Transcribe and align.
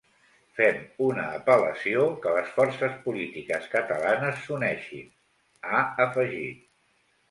Fem 0.59 0.79
una 1.07 1.25
apel·lació 1.39 2.07
que 2.25 2.33
les 2.39 2.51
forces 2.57 2.97
polítiques 3.05 3.71
catalanes 3.77 4.43
s’uneixin, 4.49 5.09
ha 5.75 5.89
afegit. 6.11 6.71